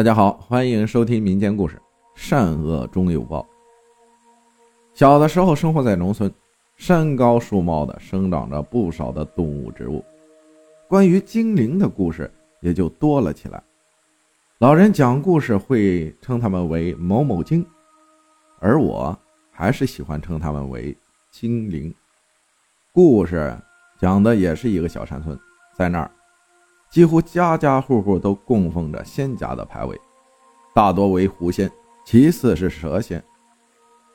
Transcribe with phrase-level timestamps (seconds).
[0.00, 1.78] 大家好，欢迎收听民间故事。
[2.14, 3.46] 善恶终有报。
[4.94, 6.32] 小的时候生活在农村，
[6.78, 10.02] 山高树茂的，生长着不少的动物植物，
[10.88, 12.32] 关于精灵的故事
[12.62, 13.62] 也就多了起来。
[14.56, 17.62] 老人讲故事会称他们为某某精，
[18.58, 19.14] 而我
[19.50, 20.96] 还是喜欢称他们为
[21.30, 21.94] 精灵。
[22.90, 23.54] 故事
[24.00, 25.38] 讲的也是一个小山村，
[25.76, 26.10] 在那儿。
[26.90, 29.98] 几乎家家户户都供奉着仙家的牌位，
[30.74, 31.70] 大多为狐仙，
[32.04, 33.22] 其次是蛇仙。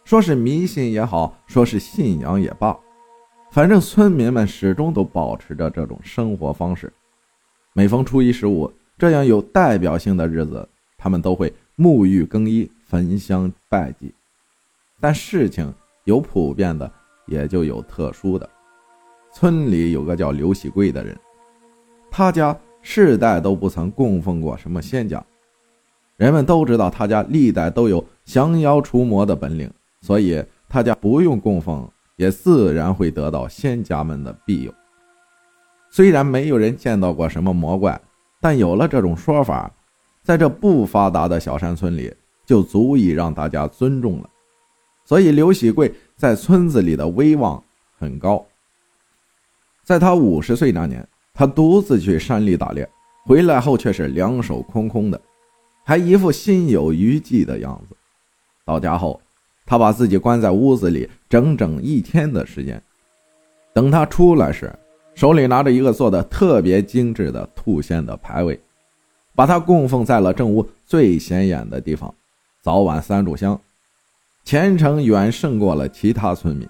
[0.04, 2.78] 说是迷信也好，说是信仰也罢，
[3.50, 6.92] 反正村民们始终都保持着这种生活方式。
[7.72, 14.14] 每逢初一十五这样有代表性的日子，他们都会沐浴更衣、焚香拜祭。
[15.00, 15.74] 但事情
[16.04, 16.92] 有普遍的，
[17.26, 18.50] 也就有特殊的。
[19.34, 21.18] 村里有个叫刘喜贵的人，
[22.12, 22.56] 他家。
[22.88, 25.22] 世代都不曾供奉过什么仙家，
[26.18, 29.68] 人们都知道他家历代都有降妖除魔的本领，
[30.02, 34.72] 所以他家不用供奉，也自然会得到仙家们的庇佑。
[35.90, 38.00] 虽然没有人见到过什么魔怪，
[38.40, 39.70] 但有了这种说法，
[40.22, 42.14] 在这不发达的小山村里，
[42.46, 44.30] 就足以让大家尊重了。
[45.04, 47.62] 所以刘喜贵在村子里的威望
[47.98, 48.46] 很高。
[49.84, 51.04] 在他五十岁那年。
[51.38, 52.88] 他独自去山里打猎，
[53.26, 55.20] 回来后却是两手空空的，
[55.84, 57.96] 还一副心有余悸的样子。
[58.64, 59.20] 到家后，
[59.66, 62.82] 他把自己关在屋子里整整一天的时间。
[63.74, 64.74] 等他出来时，
[65.14, 68.58] 手里拿着一个做的特别精致的兔仙的牌位，
[69.36, 72.16] 把它供奉在了正屋最显眼的地方，
[72.62, 73.60] 早晚三炷香，
[74.46, 76.66] 虔诚远胜过了其他村民。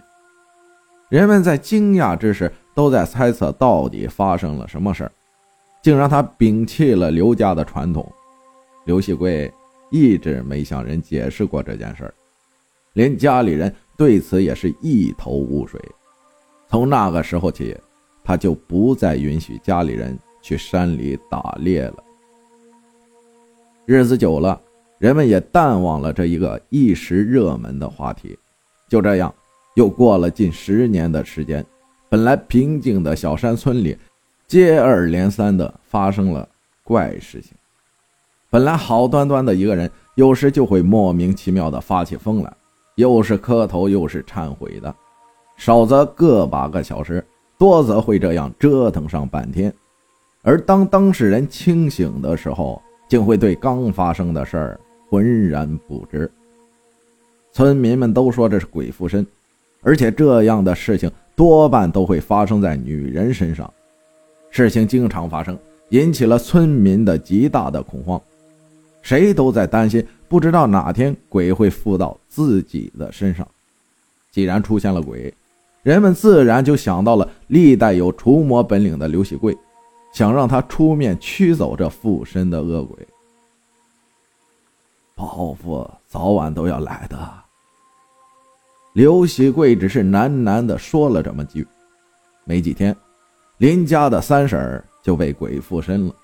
[1.10, 2.52] 人们在惊讶之时。
[2.76, 5.12] 都在猜测到底发生了什么事儿，
[5.82, 8.12] 竟让他摒弃了刘家的传统。
[8.86, 9.52] 刘喜贵
[9.90, 12.14] 一直没向人解释过这件事儿，
[12.94, 15.80] 连家里人对此也是一头雾水。
[16.68, 17.76] 从那个时候起，
[18.24, 22.04] 他就不再允许家里人去山里打猎了。
[23.86, 24.60] 日子久了，
[24.98, 28.38] 人们也淡忘了这一个一时热门的话题。
[28.90, 29.34] 就这样，
[29.76, 31.66] 又过了近十年的时间。
[32.16, 33.98] 本来平静的小山村里，
[34.48, 36.48] 接二连三的发生了
[36.82, 37.52] 怪事情。
[38.50, 42.54] 本来好端端的一个人，有时就会莫名其妙的发起疯来，
[42.96, 44.96] 又是磕头又是忏悔的，
[45.58, 47.22] 少则个把个小时，
[47.58, 49.74] 多则会这样折腾上半天。
[50.42, 56.32] 而当当事人清醒的时候，竟会对刚发生的事儿浑然不知。
[57.52, 59.28] 村民们都说这是鬼附身，
[59.82, 61.12] 而且这样的事情。
[61.36, 63.72] 多半都会发生在女人身上，
[64.50, 65.58] 事情经常发生，
[65.90, 68.22] 引起了村民的极大的恐慌。
[69.02, 73.48] 谁都在担心，不知道哪天鬼会附到自己的身上。
[74.32, 75.34] 既然出现了鬼，
[75.84, 79.56] 人们自然就想到了历代有除魔本领的刘喜贵，
[80.14, 83.08] 想让他出面驱走这附身的恶鬼。
[85.14, 87.45] 报复早晚都要来的。
[88.96, 91.68] 刘喜贵只是喃喃地说了这么句，
[92.46, 92.96] 没几天，
[93.58, 96.16] 林家的三婶儿就被鬼附身了，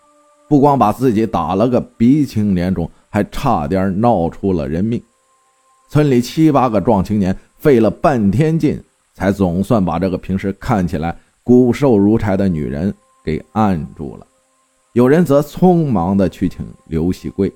[0.47, 5.03] 不光把自己打了个鼻青脸肿，还差点闹出了人命。
[5.89, 8.81] 村里七八个壮青年费了半天劲，
[9.13, 14.25] 才总算把这个平时看起来骨瘦如柴的女人给按住了。
[14.93, 17.51] 有人则匆忙地去请刘喜贵。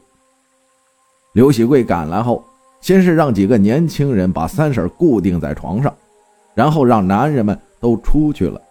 [1.31, 2.43] 刘喜贵赶来后。
[2.85, 5.91] 先是让几个年轻人把三婶固定在床上，
[6.53, 8.61] 然后让男人们都出去了。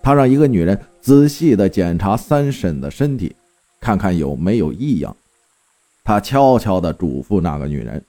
[0.00, 3.34] 他让一个女人仔细地检查三婶的身体，
[3.80, 5.16] 看看有没有异样。
[6.04, 8.00] 他悄悄地嘱咐那个女人，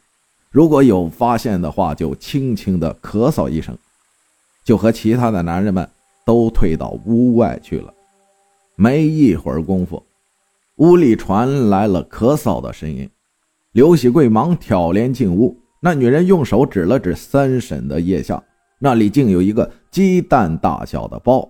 [0.51, 3.75] 如果有发现的话，就轻轻地咳嗽一声，
[4.63, 5.90] 就和其他的男人们
[6.24, 7.91] 都退到屋外去了。
[8.75, 10.03] 没一会儿功夫，
[10.75, 13.09] 屋里传来了咳嗽的声音。
[13.73, 18.44] 刘喜贵忙挑帘进屋，那女人用手指了指三婶的腋下，
[18.79, 21.50] 那里竟有一个鸡蛋大小的包。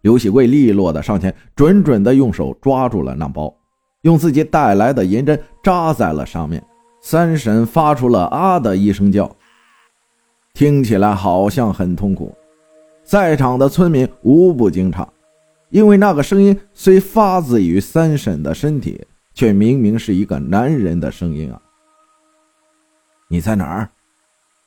[0.00, 3.54] 刘喜贵利落的上前，准准的用手抓住了那包，
[4.00, 6.60] 用自己带来的银针扎在了上面。
[7.00, 9.30] 三婶发出了啊的一声叫，
[10.54, 12.34] 听起来好像很痛苦。
[13.04, 15.06] 在场的村民无不惊诧，
[15.70, 19.00] 因为那个声音虽发自于三婶的身体。
[19.34, 21.60] 却明明是一个男人的声音啊！
[23.28, 23.90] 你在哪儿？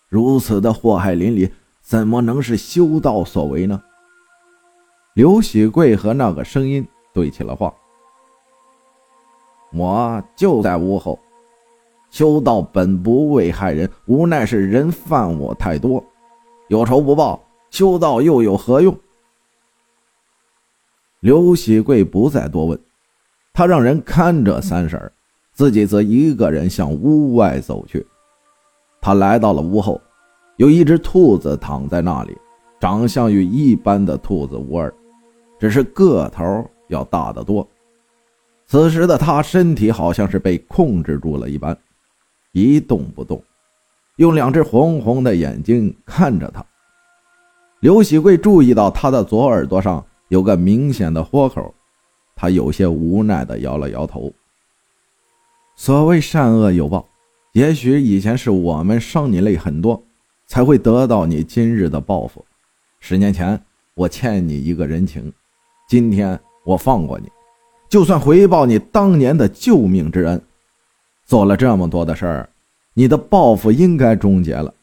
[0.09, 1.51] 如此的祸害邻里，
[1.81, 3.81] 怎么能是修道所为呢？
[5.13, 7.73] 刘喜贵和那个声音对起了话。
[9.73, 11.19] 我就在屋后。
[12.11, 16.01] 修道本不为害人，无奈是人犯我太多，
[16.69, 18.97] 有仇不报，修道又有何用？”
[21.19, 22.79] 刘喜贵不再多问，
[23.55, 25.01] 他让人看着三婶
[25.53, 28.05] 自己则一个人向屋外走去。
[28.99, 29.99] 他来到了屋后，
[30.57, 32.37] 有一只兔子躺在那里，
[32.81, 34.93] 长相与一般的兔子无二，
[35.57, 37.65] 只是个头要大得多。
[38.67, 41.77] 此时的他身体好像是被控制住了一般。
[42.51, 43.41] 一动不动，
[44.17, 46.65] 用两只红红的眼睛看着他。
[47.79, 51.73] 刘喜贵注意到他的左耳朵上有个明显的豁口，
[52.35, 54.31] 他有些无奈地摇了摇头。
[55.75, 57.07] 所谓善恶有报，
[57.53, 60.01] 也许以前是我们伤你累很多，
[60.47, 62.45] 才会得到你今日的报复。
[62.99, 63.61] 十年前
[63.93, 65.31] 我欠你一个人情，
[65.87, 67.29] 今天我放过你，
[67.89, 70.41] 就算回报你当年的救命之恩。
[71.25, 72.49] 做了这么多的事儿，
[72.93, 74.73] 你的报复应该终结了。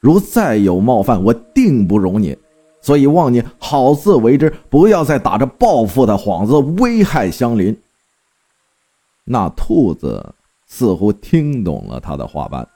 [0.00, 2.36] 如再有冒犯，我定不容你。
[2.80, 7.76] 所以望你好自为之，不要再打着报复的幌子危害乡邻。
[9.24, 10.34] 那兔子
[10.66, 12.66] 似乎听懂了他的话般，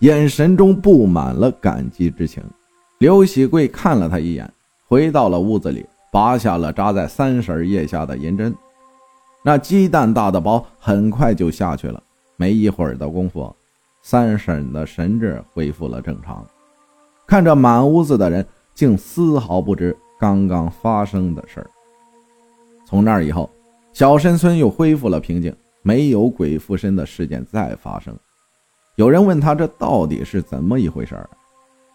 [0.00, 2.42] 眼神中布满了感激之情。
[2.98, 4.52] 刘喜贵看了他一眼，
[4.86, 8.54] 回到了屋子里，拔下了扎在三婶腋下的银针。
[9.44, 12.02] 那鸡蛋大的包很快就下去了，
[12.36, 13.54] 没一会儿的功夫，
[14.02, 16.44] 三婶的神智恢复了正常，
[17.26, 18.46] 看着满屋子的人，
[18.78, 21.68] 竟丝毫不知刚刚发生的事儿。
[22.86, 23.50] 从那以后，
[23.92, 25.52] 小山村又恢复了平静，
[25.82, 28.16] 没有鬼附身的事件再发生。
[28.94, 31.28] 有人问他这到底是怎么一回事儿，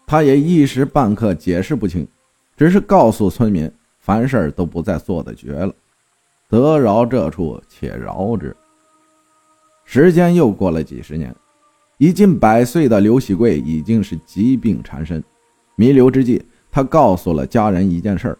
[0.06, 2.06] 他也一时半刻解释不清，
[2.54, 5.72] 只是告诉村民，凡事都不再做的绝了。
[6.50, 8.54] 得饶这处且饶之。
[9.86, 11.34] 时间又过了几十年，
[11.96, 15.24] 已近百岁的刘喜贵已经是疾病缠身。
[15.76, 16.40] 弥留之际，
[16.74, 18.38] 他告诉了家人一件事儿，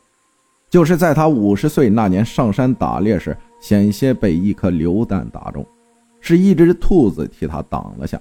[0.69, 5.65] 就是在他五十岁那年上山打猎时，险些被一颗榴弹打中，
[6.21, 8.21] 是一只兔子替他挡了下。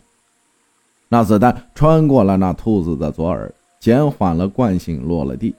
[1.10, 5.56] 那子弹穿过了那兔子的左耳，减缓了惯性，落了地，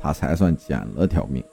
[0.00, 1.44] 他才算捡了条命。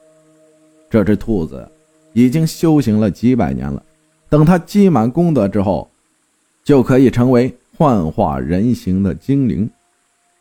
[0.89, 1.69] 这只兔子。
[2.15, 3.81] 已经修行了几百年了，
[4.29, 5.89] 等他积满功德之后，
[6.63, 9.67] 就可以成为幻化人形的精灵。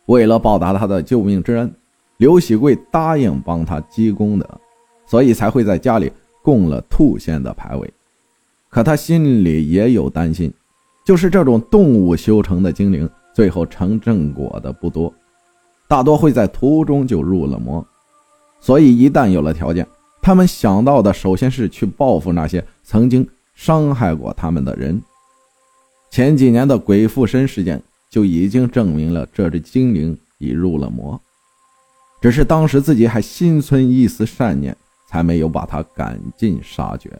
[0.07, 1.73] 为了报答他的救命之恩，
[2.17, 4.49] 刘喜贵答应帮他积功德，
[5.07, 6.11] 所以才会在家里
[6.43, 7.93] 供了兔仙的牌位。
[8.69, 10.53] 可他心里也有担心，
[11.05, 15.13] 就是这种动物修成的精灵，最后成正果的不多，
[15.87, 17.87] 大多会在途中就入了魔，
[18.61, 19.87] 所以一旦有了条件。
[20.25, 25.03] 他们想到的首先是去报复那些曾经伤害过他们的人。
[26.11, 31.19] 前几年的鬼附身事件就已经证明了这只精灵已入了魔，
[32.21, 34.77] 只是当时自己还心存一丝善念，
[35.09, 37.11] 才没有把他赶尽杀绝。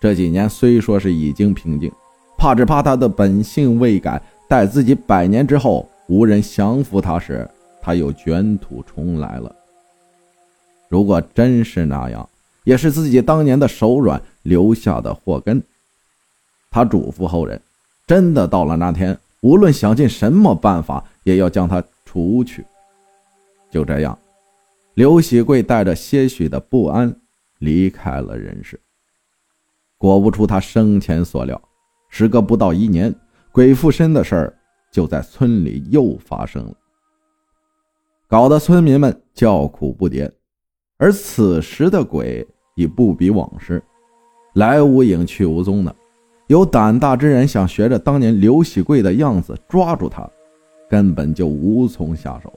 [0.00, 1.90] 这几年虽说是已经平静，
[2.38, 7.50] 怕只怕他的本性未改，待自己百年之后无人降服他时，
[7.82, 9.52] 他又卷土重来了。
[10.88, 12.28] 如果真是那样，
[12.62, 15.60] 也是自己当年的手软留下的祸根。
[16.70, 17.60] 他嘱咐后人，
[18.06, 22.64] 真的到了那天，无论想尽什么办法，也要将他除去。
[23.70, 24.18] 就这样，
[24.94, 27.14] 刘喜贵带着些许的不安
[27.58, 28.80] 离开了人世。
[29.98, 31.60] 果不出他生前所料，
[32.08, 33.14] 时隔不到一年，
[33.52, 34.58] 鬼附身的事儿
[34.90, 36.74] 就在村里又发生了，
[38.26, 40.30] 搞得村民们叫苦不迭。
[40.96, 42.46] 而此时的鬼
[42.76, 43.82] 已不比往时，
[44.54, 45.94] 来无影去无踪的。
[46.54, 50.24] 有胆大之人想学着当年刘喜贵的样子抓住他，
[50.88, 52.52] 根本就无从下手，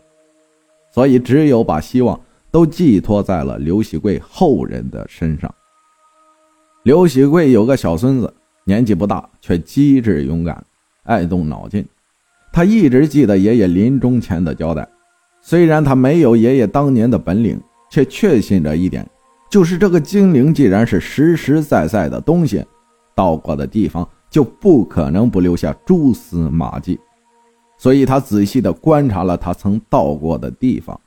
[0.93, 2.19] 所以只有把希望
[2.51, 5.51] 都寄托在了刘喜贵后人的身上。
[6.83, 8.31] 刘喜贵有个小孙子，
[8.65, 10.63] 年纪不大，却机智勇敢，
[11.01, 11.83] 爱动脑筋。
[12.53, 14.87] 他一直记得爷爷临终前的交代，
[15.41, 17.59] 虽然他没有爷爷当年的本领。
[17.89, 19.09] 却确信着一点，
[19.49, 22.61] 就是这个精灵既然是实实在在的东西，
[23.17, 26.99] 到过的地方就不可能不留下蛛丝马迹。
[27.75, 30.99] 所以他仔细地观察了他曾到过的地方，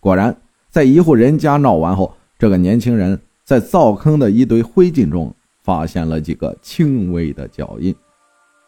[0.00, 0.36] 果然
[0.68, 7.94] 在一户人家闹完后，这个年轻人在灶坑的一堆灰烬中发现了几个轻微的脚印，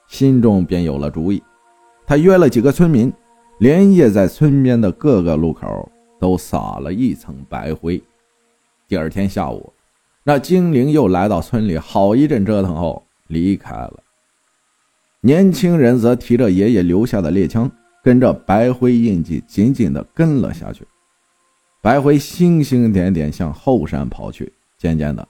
[0.08, 1.42] 心中便有了主意。
[2.06, 3.12] 他约了几个村民，
[3.58, 5.88] 连夜在村边的各个路口。
[6.18, 8.02] 都撒了一层白灰。
[8.88, 9.70] 第二天下午，
[10.28, 14.02] 那精灵又来到村里，好一阵折腾后离开了。
[15.20, 17.70] 年轻人则提着爷爷留下的猎枪，
[18.02, 20.84] 跟着白灰印记紧紧地跟了下去。
[21.80, 24.52] 白灰星星点点向后山跑去。
[24.76, 25.26] 渐渐的，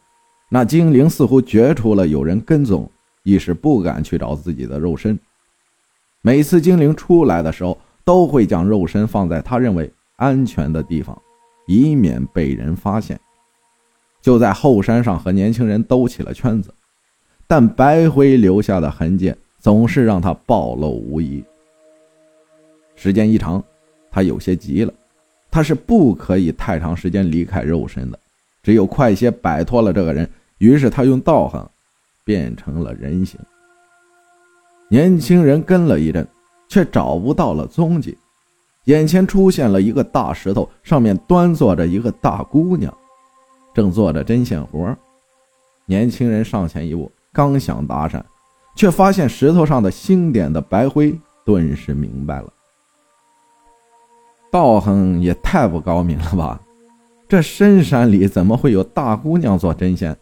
[0.48, 2.90] 那精灵似乎觉出了有人跟踪，
[3.22, 5.18] 一时不敢去找自己的肉身。
[6.22, 11.20] 每次精灵出来的时候，都会将肉身放在他认为安全的地方，
[11.66, 13.20] 以免被人发现。
[14.26, 16.74] 就在后山上和年轻人兜起了圈子，
[17.46, 21.44] 但白灰留下的痕迹总是让他暴露无遗。
[22.96, 23.62] 时间一长，
[24.10, 24.92] 他有些急了，
[25.48, 28.18] 他是不可以太长时间离开肉身的，
[28.64, 30.28] 只有快些摆脱了这个人。
[30.58, 31.70] 于是他用道行
[32.24, 33.38] 变成了人形。
[34.88, 36.26] 年轻人跟了一阵，
[36.68, 38.18] 却找不到了踪迹，
[38.86, 42.92] 眼前出现了一个大石头，上面端坐着一个大姑娘。
[43.76, 44.96] 正做着针线活，
[45.84, 48.22] 年轻人上前一步，刚想搭讪，
[48.74, 51.14] 却发现石头上的星点的白灰，
[51.44, 52.50] 顿时明白了。
[54.50, 56.58] 道行也太不高明了吧！
[57.28, 60.16] 这深山里怎么会有大姑娘做针线？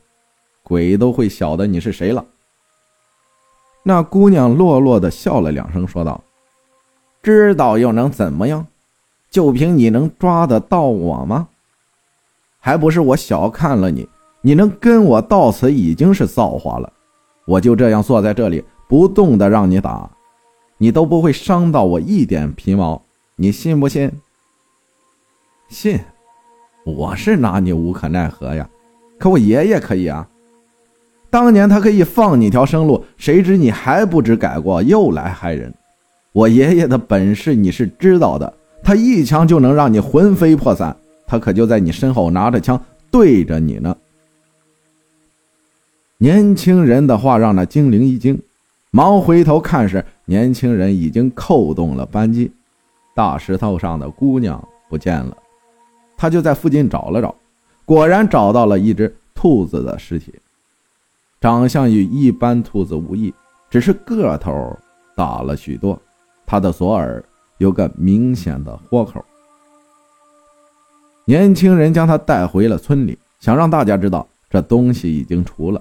[0.64, 2.25] 鬼都会晓得你是谁了。
[3.84, 6.20] 那姑娘落落的笑了两声，说道
[7.23, 8.66] ：“知道又能怎么样？
[9.30, 11.46] 就凭你能抓得到我吗？”
[12.66, 14.09] 还不是我小看了你，
[14.40, 16.90] 你能跟我到此已经是造化了。
[17.47, 20.11] 我就这样坐在这里不动的让你打，
[20.78, 23.02] 你都不会伤到我一点皮毛，
[23.37, 24.11] 你信不信？
[25.68, 26.00] 信，
[26.87, 28.66] 我是拿你无可奈何呀。
[29.18, 30.26] 可我爷爷可以啊，
[31.28, 35.71] 当年他可以放你条生路，谁知你还不知改过，又来害人。
[36.33, 40.97] 我爷爷的本事你是知道的，他一枪就能让你魂飞魄散。
[41.26, 43.97] 他可就在你身后拿着枪对着你呢。
[46.19, 48.40] 年轻人的话让那精灵一惊，
[48.90, 52.50] 忙回头看时，年轻人已经扣动了扳机，
[53.14, 55.37] 大石头上的姑娘不见了。
[56.16, 57.35] 他就在附近找了找，
[57.85, 60.33] 果然找到了一只兔子的尸体，
[61.40, 63.35] 长相与一般兔子无异，
[63.69, 64.78] 只是个头
[65.16, 66.00] 大了许多，
[66.47, 67.23] 它的左耳
[67.59, 69.23] 有个明显的豁口。
[71.26, 75.81] 年轻人将他带回了村里，想让大家知道这东西已经除了，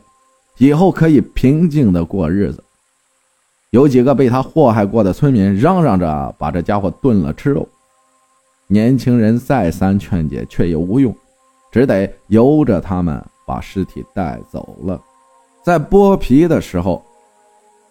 [0.58, 2.64] 以后可以平静的过日子。
[3.72, 7.68] 有几个被他祸害过的村民嚷嚷着把这家伙炖了吃肉。
[8.68, 11.14] 年轻人再三劝解，却也无用，
[11.72, 15.02] 只得由着他们把尸体带走了。
[15.62, 17.04] 在剥皮的时候，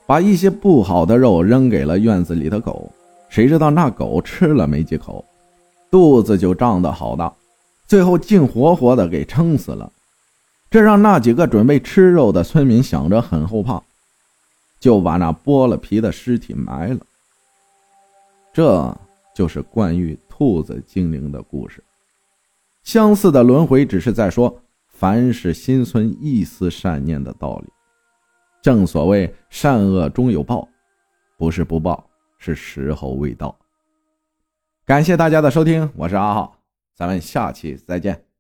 [0.07, 2.91] 把一些不好的肉扔给了院子里的狗，
[3.29, 5.23] 谁知道那狗吃了没几口，
[5.91, 7.31] 肚子就胀得好大。
[7.93, 9.93] 最后竟活活的给撑死了，
[10.71, 13.83] 这让那几个准备吃肉的村民想着很后怕，
[14.81, 17.01] 就把那剥了皮的尸体埋了。
[18.51, 18.97] 这
[19.35, 21.85] 就是关于兔子精灵的故事。
[22.83, 24.59] 相似的轮回只是在说，
[24.89, 27.71] 凡是心存一丝善念的道理。
[28.63, 30.67] 正所谓善恶终有报，
[31.37, 32.03] 不是不报，
[32.39, 33.55] 是时候未到。
[34.87, 36.62] 感谢大家的收听，我是阿浩。
[36.95, 38.32] 咱们下期再见。